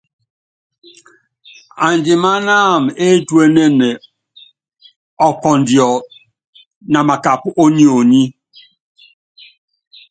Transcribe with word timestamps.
Andimanámɛ 1.85 2.91
étuénene 3.07 3.89
ɔkɔndjɔ 5.27 5.89
na 6.91 6.99
makap 7.07 7.41
ó 7.61 7.65
nyonyi. 7.77 8.23